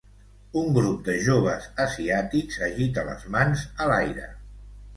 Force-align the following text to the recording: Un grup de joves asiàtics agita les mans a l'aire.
Un 0.61 0.71
grup 0.77 1.03
de 1.09 1.17
joves 1.27 1.67
asiàtics 1.85 2.59
agita 2.71 3.07
les 3.13 3.29
mans 3.39 3.69
a 3.87 3.91
l'aire. 3.93 4.31